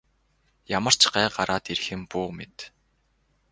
Ямар 0.77 0.95
ч 1.01 1.03
гай 1.15 1.27
гараад 1.35 1.65
ирэх 1.73 1.87
юм 1.95 2.01
бүү 2.11 2.29
мэд. 2.37 2.57